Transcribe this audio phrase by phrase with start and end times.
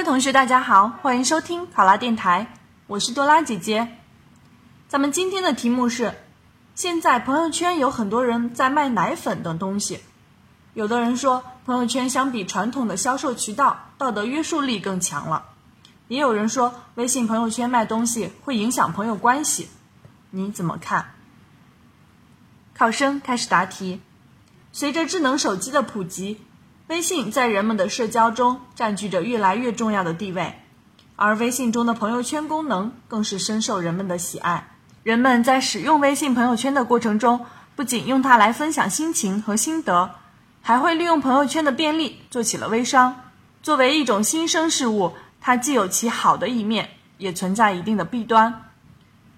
[0.00, 2.54] 位同学，大家好，欢迎收听考拉电台，
[2.86, 3.98] 我是多拉姐姐。
[4.88, 6.14] 咱们今天的题目是：
[6.74, 10.00] 现在朋友圈有很多人在卖奶粉等东西，
[10.72, 15.50] 有的人说朋友圈相比传统的销售渠道，道德约束力更强了，
[16.08, 19.68] 也有人说微信朋友圈卖东西会影响朋友关系，
[20.30, 21.12] 你怎么看？
[22.74, 24.00] 考生开始答题。
[24.72, 26.40] 随着智能手机的普及，
[26.90, 30.58] 微信在人们的社交中占据着越来越重要的地位，
[31.14, 34.72] 而微信中的朋友圈功能更是深受人们的喜爱。
[35.04, 37.46] 人们在使用微信朋友圈的过程中，
[37.76, 40.10] 不仅用它来分享心情和心得，
[40.62, 43.20] 还会利用朋友圈的便利做起了微商。
[43.62, 48.64] 作为一种新生事物，它既有其好的一面，也存在一定的弊端。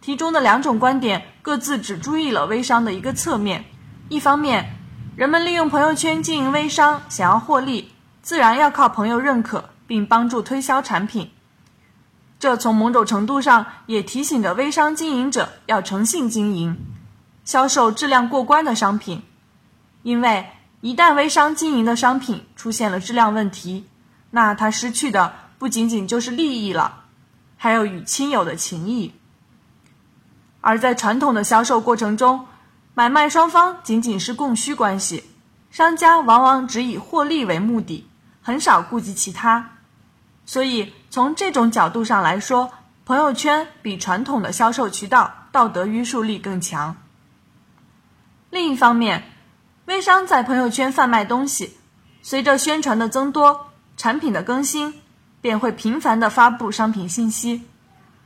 [0.00, 3.64] 题中的两种观点各自只注意了微商的一个侧面。
[4.08, 4.76] 一方面，
[5.20, 7.92] 人们利用朋友圈经营微商，想要获利，
[8.22, 11.30] 自然要靠朋友认可并帮助推销产品。
[12.38, 16.74] 这从某种程度上也提醒着微商经营者要诚信经营，
[17.44, 19.22] 销售质量过关的商品。
[20.02, 20.46] 因为
[20.80, 23.84] 一旦微商经营的商品出现了质量问题，
[24.30, 27.04] 那他失去的不仅仅就是利益了，
[27.58, 29.12] 还有与亲友的情谊。
[30.62, 32.46] 而在传统的销售过程中，
[33.00, 35.24] 买卖双方仅仅是供需关系，
[35.70, 38.06] 商家往往只以获利为目的，
[38.42, 39.70] 很少顾及其他。
[40.44, 42.70] 所以从这种角度上来说，
[43.06, 46.94] 朋友圈比传统的销售渠道道德约束力更强。
[48.50, 49.32] 另一方面，
[49.86, 51.78] 微商在朋友圈贩卖东西，
[52.20, 55.00] 随着宣传的增多，产品的更新，
[55.40, 57.62] 便会频繁的发布商品信息。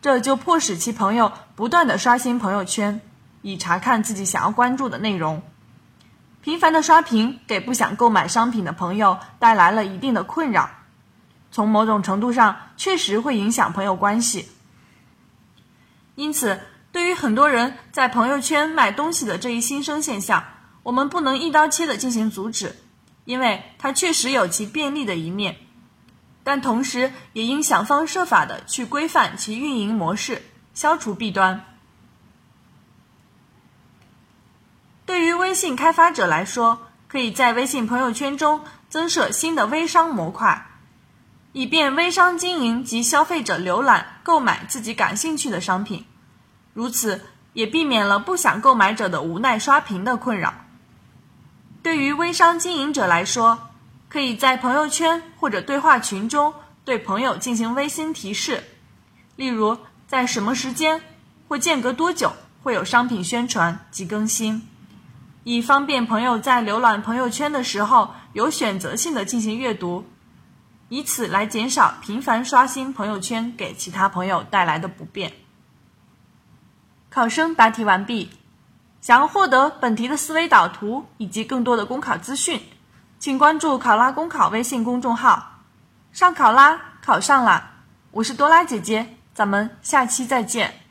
[0.00, 3.02] 这就迫使其朋友不断的刷新朋友圈，
[3.42, 5.42] 以查看自己想要关注的内容。
[6.40, 10.70] 频繁的刷屏给不想购买商品的朋友带来了一定的困扰，
[11.52, 14.48] 从某种程度上确实会影响朋友关系。
[16.16, 20.42] 因此，对于很多人在朋友圈买东西的这一新生现象，
[20.82, 22.74] 我们不能一刀切的进行阻止，
[23.24, 25.56] 因为它确实有其便利的一面。
[26.42, 30.42] 但同时，也应想方设法的去规范其运营模式，
[30.74, 31.64] 消除弊端。
[35.22, 40.66] 对于微信开发者来说，可以在微信朋友圈中增设新的微商模块，
[41.52, 46.04] 以便微商经营及消费者浏览购买自己感兴趣的商品。
[46.74, 50.54] 如此，也避免了不想购买者的无奈刷屏的困扰。
[51.84, 53.70] 对于微商经营者来说，
[54.08, 56.52] 可以在朋友圈或者对话群中
[56.84, 58.64] 对朋友进行微信提示，
[59.36, 59.78] 例如
[60.08, 61.00] 在什么时间
[61.46, 62.32] 或间隔多久
[62.64, 64.66] 会有商品宣传及更新，
[65.44, 70.04] 以方便朋友在浏览朋友圈的时候有选择性的进行阅读，
[70.88, 75.32] 以此来减少频繁刷新朋友圈给其他朋友带来的不便。
[77.10, 78.30] 考生答题完毕，
[79.00, 82.60] 想要获得本题的思维导图以及更多的公考资讯。
[83.18, 85.60] 请关注“考拉公考”微信公众号，
[86.12, 87.70] 上考拉考上啦！
[88.10, 90.81] 我是多拉姐姐，咱们下期再见。